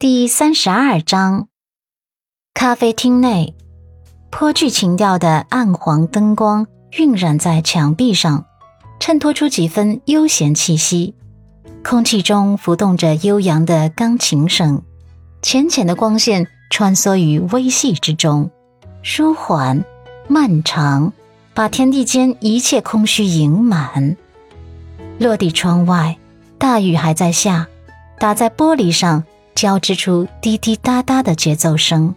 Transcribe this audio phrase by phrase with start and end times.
[0.00, 1.48] 第三十二章，
[2.54, 3.54] 咖啡厅内，
[4.30, 8.46] 颇具情调的暗黄灯光晕染在墙壁上，
[8.98, 11.14] 衬托出几分悠闲气息。
[11.84, 14.82] 空气中浮动着悠扬的钢琴声，
[15.42, 18.50] 浅浅的光线穿梭于微细之中，
[19.02, 19.84] 舒缓、
[20.28, 21.12] 漫长，
[21.52, 24.16] 把天地间一切空虚盈满。
[25.18, 26.16] 落地窗外，
[26.56, 27.68] 大雨还在下，
[28.18, 29.24] 打在玻璃上。
[29.54, 32.14] 交织出滴滴答答的节奏声，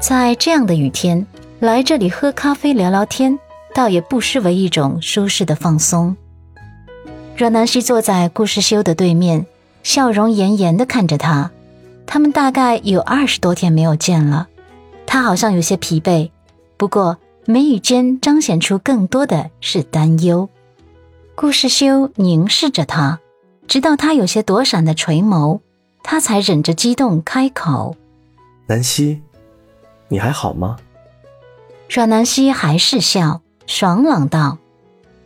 [0.00, 1.26] 在这样的雨天
[1.60, 3.38] 来这里喝咖啡聊聊天，
[3.74, 6.16] 倒也不失为一种舒适的放松。
[7.36, 9.46] 阮南希坐在顾世修的对面，
[9.82, 11.50] 笑容严严地看着他。
[12.06, 14.48] 他们大概有二十多天没有见了，
[15.06, 16.30] 他好像有些疲惫，
[16.76, 20.48] 不过眉宇间彰显出更多的是担忧。
[21.34, 23.20] 顾世修凝视着他，
[23.66, 25.60] 直到他有些躲闪的垂眸。
[26.02, 27.96] 他才忍着激动开口
[28.66, 29.22] ：“南希，
[30.08, 30.76] 你还好吗？”
[31.88, 34.58] 阮南希还是笑，爽朗道：“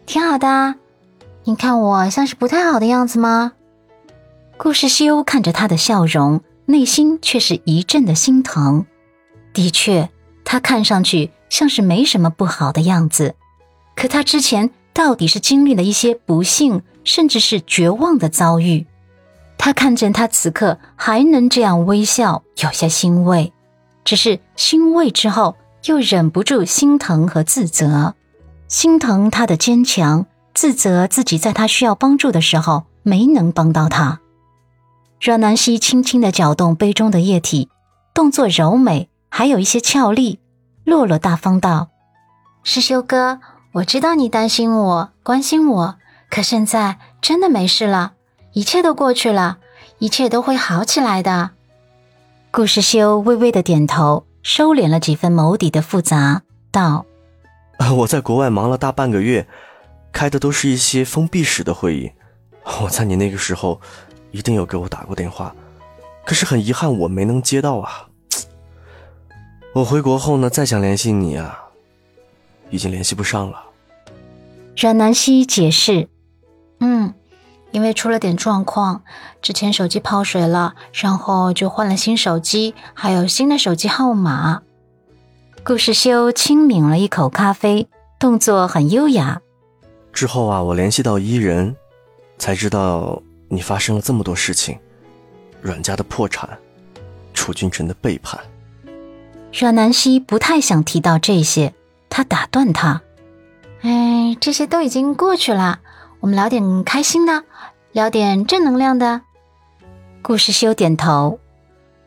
[0.06, 0.75] 挺好的。
[1.45, 3.53] 你看我像是不太好的样子吗？”
[4.59, 8.87] 顾世修看着他的笑容，内心却是一阵的心疼。
[9.53, 10.11] 的确，
[10.45, 13.34] 他看上去像是没什么不好的样子，
[13.95, 18.87] 可他之前到底是经历了一些不幸，甚至是绝望的遭遇。
[19.59, 23.53] 他看见他此刻还能这样微笑，有些欣慰，
[24.05, 28.15] 只是欣慰之后又忍不住心疼和自责，
[28.69, 34.21] 心疼他的坚强，自责自己在他需要帮助的时候没能帮到他。
[35.21, 37.71] 阮南希轻轻地搅动杯中的液体，
[38.12, 40.39] 动作柔美，还有一些俏丽，
[40.84, 41.89] 落落大方道
[42.62, 43.41] ：“师修哥，
[43.73, 45.97] 我知道你担心我，关心我，
[46.31, 48.12] 可现在真的没事了。”
[48.57, 49.59] 一切都过去了，
[49.99, 51.51] 一切都会好起来的。
[52.51, 56.41] 顾世修微微的点头，收敛了几分眸底的复杂，
[56.71, 57.05] 道
[57.99, 59.47] ：“我在国外忙了大半个月，
[60.11, 62.11] 开的都是一些封闭式的会议。
[62.81, 63.78] 我在你那个时候，
[64.31, 65.55] 一定有给我打过电话，
[66.25, 68.09] 可是很遗憾我没能接到啊。
[69.75, 71.62] 我回国后呢，再想联系你啊，
[72.71, 73.65] 已经联系不上了。”
[74.81, 76.09] 阮南希解释
[76.81, 77.12] ：“嗯。”
[77.76, 79.03] 因为出了点状况，
[79.42, 84.62] 之前手机泡水了，然后就换了新手机，还有新的手机号码。
[85.62, 87.86] 顾世修轻抿了一口咖啡，
[88.19, 89.42] 动作很优雅。
[90.10, 91.76] 之后啊，我联系到伊人，
[92.38, 94.78] 才知道你发生了这么多事情：
[95.60, 96.48] 阮家的破产，
[97.34, 98.41] 楚君臣的背叛。
[99.53, 101.75] 阮南希不太想提到这些，
[102.09, 103.03] 他打断他
[103.84, 105.81] ：“哎，这些都已经过去了。”
[106.26, 107.44] 我们聊点开心的，
[107.92, 109.20] 聊点正能量的。
[110.22, 111.38] 顾世修点头，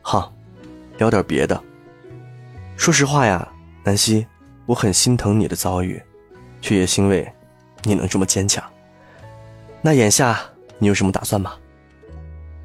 [0.02, 0.30] 好，
[0.98, 1.58] 聊点别的。
[2.76, 3.48] 说实话呀，
[3.82, 4.26] 南希，
[4.66, 6.02] 我很心疼你的遭遇，
[6.60, 7.32] 却也欣慰
[7.82, 8.62] 你能这么坚强。
[9.80, 10.38] 那眼下
[10.76, 11.52] 你有什么打算吗？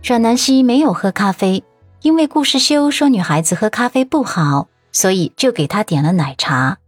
[0.03, 1.63] 阮南希没有喝咖啡，
[2.01, 6.79] 因为顾世修说女孩子喝咖啡不好，所以就给她点了奶茶。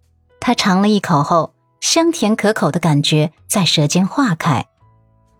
[0.41, 1.53] 她尝了一口后。
[1.79, 4.65] 香甜可口的感觉在舌尖化开。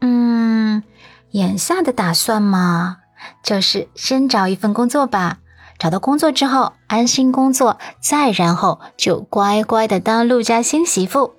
[0.01, 0.83] 嗯，
[1.31, 2.97] 眼下的打算嘛，
[3.43, 5.39] 就是先找一份工作吧。
[5.79, 11.35] 找到工作之后，安心工作，再然后就乖乖的当陆家新媳妇。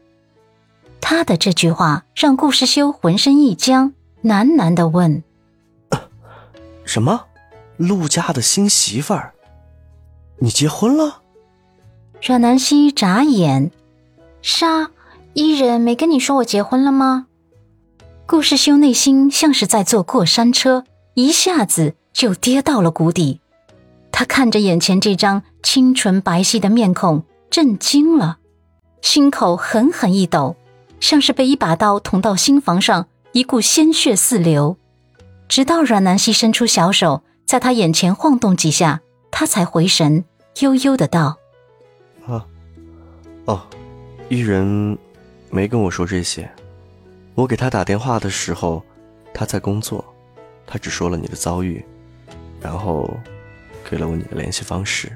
[1.01, 5.25] 他的这句话让顾时修浑身一僵，喃喃的问
[6.85, 7.25] ：“什么？
[7.77, 9.33] 陆家的新媳妇儿？
[10.39, 11.23] 你结婚了？”
[12.23, 13.71] 阮南希眨眼。
[14.41, 14.91] 是啊，
[15.35, 17.27] 伊人没跟你说我结婚了吗？
[18.27, 20.85] 顾世修内心像是在坐过山车，
[21.15, 23.41] 一下子就跌到了谷底。
[24.13, 28.39] 他看着眼前这张清纯白皙的面孔，震惊了，
[29.01, 30.57] 心口狠狠一抖，
[31.01, 34.77] 像是被一把刀捅到心房上，一股鲜血四流。
[35.49, 40.25] 直到阮南希伸出小手在他眼前晃动几下，他才回神，
[40.61, 41.39] 悠悠的道
[42.29, 42.45] ：“啊，
[43.47, 43.63] 哦。”
[44.31, 44.99] 伊人
[45.51, 46.51] 没跟我说这些，
[47.35, 48.83] 我给他打电话的时候，
[49.33, 50.05] 他在工作，
[50.67, 51.83] 他只说了你的遭遇，
[52.61, 53.09] 然后
[53.89, 55.11] 给了我你的联系方式。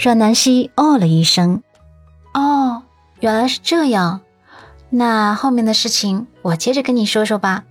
[0.00, 1.62] 阮南希哦了一声
[2.34, 2.82] ：“哦，
[3.20, 4.20] 原来是这样，
[4.90, 7.62] 那后面的事情我接着跟你说说吧。”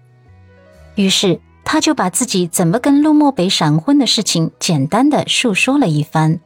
[0.96, 6.40] 于是他就把自己怎么跟陆漠北闪婚的事情简单的述说了一番。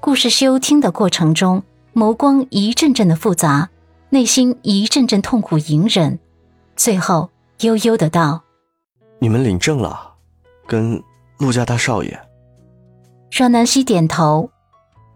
[0.00, 1.62] 顾世修听的过程中。
[1.94, 3.68] 眸光一阵阵的复杂，
[4.08, 6.18] 内心一阵阵痛苦隐忍，
[6.74, 7.30] 最后
[7.60, 8.42] 悠悠的道
[9.20, 10.14] ：“你们领证了，
[10.66, 11.02] 跟
[11.38, 12.18] 陆家大少爷。
[13.30, 14.50] 阮南希点头，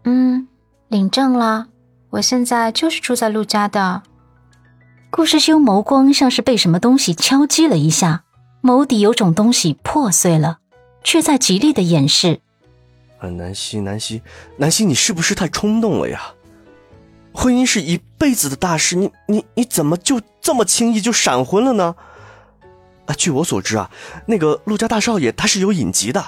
[0.05, 0.49] 嗯，
[0.89, 1.69] 领证了。
[2.11, 4.03] 我现在就是住在陆家的。
[5.11, 8.25] 顾世修眸光像是被什么东西敲击了一下，
[8.63, 10.59] 眸底有种东西破碎了，
[11.03, 12.41] 却在极力的掩饰。
[13.19, 14.21] 啊，南希，南希，
[14.59, 16.21] 南希，你是不是太冲动了呀？
[17.37, 21.95] 婚姻是一辈子的大事，你你你怎么就这么轻易就闪婚了呢？
[23.05, 23.91] 啊，据我所知啊，
[24.25, 26.25] 那个陆家大少爷他是有隐疾的。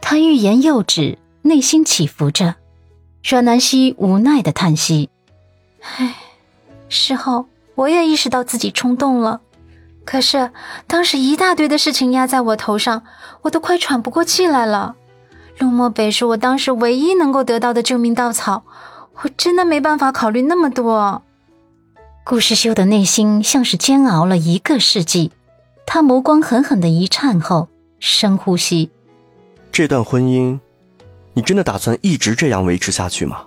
[0.00, 2.56] 他欲言又止，内心起伏着。
[3.22, 5.10] 阮南希无奈的叹息
[5.98, 6.16] ：“唉，
[6.88, 7.44] 事后
[7.74, 9.42] 我也意识到自己冲动了，
[10.06, 10.50] 可是
[10.86, 13.02] 当时一大堆的事情压在我头上，
[13.42, 14.96] 我都快喘不过气来了。
[15.58, 18.64] 陆漠北是我当时唯一能够得到的救命稻草，
[19.16, 21.22] 我真的没办法考虑那么多。”
[22.24, 25.32] 顾世修的内心像是煎熬了一个世纪，
[25.86, 27.68] 他眸光狠狠的一颤后，
[27.98, 28.90] 深呼吸
[29.72, 30.58] ：“这段婚姻。”
[31.32, 33.46] 你真的打算一直这样维持下去吗？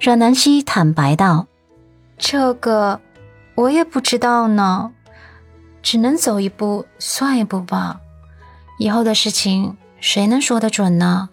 [0.00, 1.46] 阮南希坦白道
[2.16, 3.00] ：“这个
[3.56, 4.92] 我也不知道呢，
[5.82, 8.00] 只能走一步算一步吧。
[8.78, 11.28] 以后的事情谁能说得准呢？”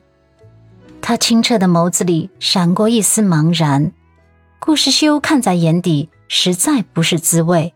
[1.08, 3.92] 他清澈的眸子里闪过一丝茫然。
[4.60, 7.76] 顾世修看在眼底，实在不是滋味。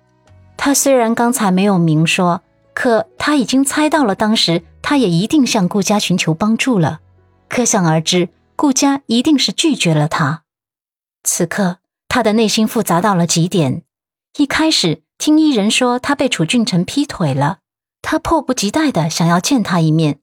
[0.57, 2.41] 他虽然刚才没有明说，
[2.73, 7.01] 可他已经猜到了，当时他也一定向顾家寻求帮助了。
[7.47, 10.41] 可想而知，顾家一定是拒绝了他。
[11.23, 11.77] 此刻，
[12.07, 13.83] 他的内心复杂到了极点。
[14.39, 17.59] 一开始听伊人说他被楚俊辰劈腿了，
[18.01, 20.17] 他迫不及待的想要见他一面。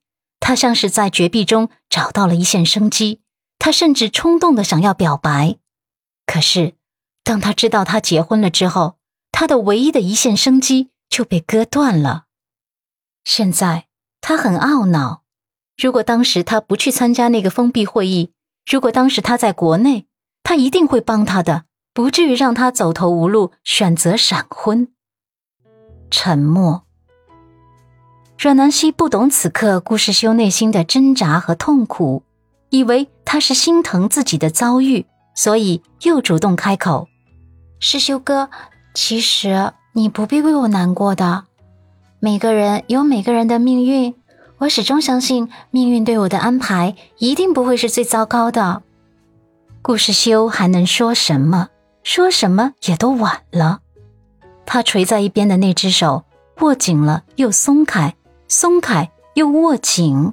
[0.47, 3.21] 他像是在绝壁中找到了一线生机，
[3.59, 5.57] 他甚至冲动的想要表白。
[6.25, 6.75] 可是，
[7.25, 8.97] 当他知道他结婚了之后，
[9.33, 12.27] 他的唯一的一线生机就被割断了。
[13.25, 13.89] 现在，
[14.21, 15.25] 他很懊恼。
[15.77, 18.31] 如果当时他不去参加那个封闭会议，
[18.71, 20.07] 如果当时他在国内，
[20.45, 24.93] 他一定会帮他的，不至于让他走投无路，选择闪婚。
[26.09, 26.86] 沉默。
[28.39, 32.23] 阮南希不懂此刻顾世修内心的挣扎和痛苦，
[32.69, 37.09] 以为他是心疼自己的遭遇，所以又主动开口
[37.81, 38.51] ：“世修哥，
[38.95, 41.45] 其实你不必为我难过的，
[42.21, 44.15] 每个人有每个人的命运。”
[44.59, 48.83] 我始终相信，命运对我的安排一定不会是最糟糕的。
[49.83, 51.69] 顾世修还能说什么？
[52.03, 53.81] 说什么也都晚了。
[54.65, 56.25] 他垂在一边的那只手
[56.61, 58.15] 握紧了，又松开，
[58.49, 60.33] 松开又握紧。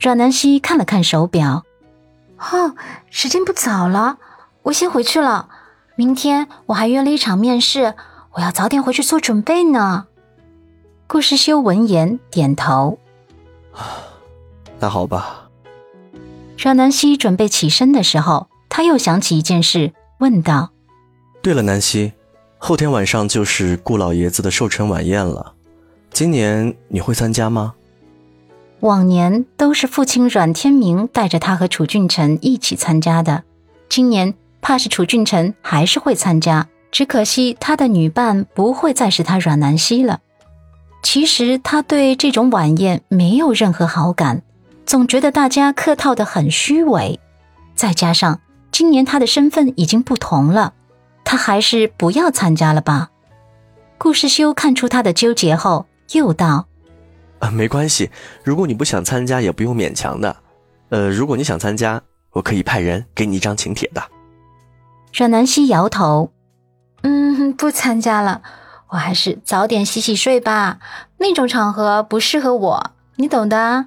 [0.00, 1.64] 阮南希看了看手表，
[2.38, 2.74] 哦，
[3.10, 4.18] 时间不早了，
[4.62, 5.48] 我先回去了。
[5.96, 7.94] 明天我还约了一场面试，
[8.34, 10.06] 我要早点回去做准备呢。
[11.08, 12.98] 顾时修闻言点头。
[14.78, 15.48] 那好吧。
[16.56, 20.70] 阮南希准备起身的时候，他又想起一件事，问道
[21.42, 22.12] ：“对了，南希，
[22.58, 25.54] 后天晚上就是顾老爷子的寿辰晚宴了，
[26.18, 27.74] 今年你会参加吗？”
[28.80, 33.44] 往年都是父亲阮天明带着他和楚俊辰一起参加的，
[33.88, 40.18] 今年怕是楚俊辰还是会参加，只可惜他的女伴不会再是他阮南希了。
[41.04, 44.42] 其实他对这种晚宴没有任何好感，
[44.84, 47.20] 总觉得大家客套的很虚伪。
[47.76, 48.40] 再加上
[48.72, 50.72] 今年他的身份已经不同了，
[51.22, 53.10] 他还是不要参加了吧。
[53.98, 56.66] 顾世修看出他的纠结后，又道
[57.40, 58.10] ：“啊，没关系，
[58.44, 60.36] 如果你不想参加，也不用勉强的。
[60.88, 62.00] 呃，如果你想参加，
[62.30, 64.02] 我可以派人给你一张请帖的。”
[65.12, 66.30] 阮南希摇头
[67.02, 68.42] ：“嗯，不参加了。”
[68.90, 70.78] 我还是早点洗洗睡吧，
[71.18, 73.84] 那种场合不适合我，你懂的。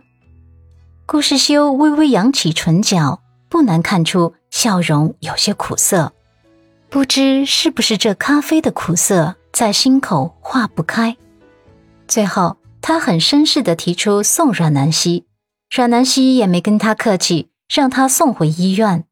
[1.07, 6.13] 顾世修微微扬起唇角，不难看出笑容有些苦涩，
[6.87, 11.17] 不知是不是这咖啡的苦涩在心口化不开。
[12.11, 15.27] 最后，他很绅士的提出送阮南希，
[15.73, 19.05] 阮南希也没跟他客气，让他送回医院。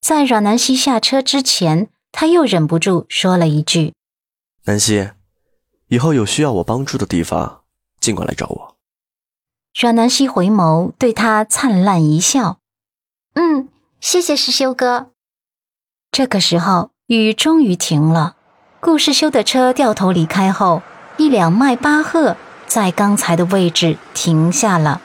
[0.00, 3.92] 在阮南希下车之前，他又忍不住说了一句
[4.66, 5.10] ：“南希。”
[5.90, 7.62] 以后有需要我帮助的地方，
[7.98, 8.76] 尽管来找我。
[9.76, 12.60] 阮南希回眸，对他灿烂一笑
[13.34, 13.68] ：“嗯，
[14.00, 15.10] 谢谢师修哥。”
[16.12, 18.36] 这个时候，雨终于停了。
[18.78, 20.82] 顾世修的车掉头离开后，
[21.18, 22.36] 一辆迈巴赫
[22.68, 25.00] 在刚才的位置停下了。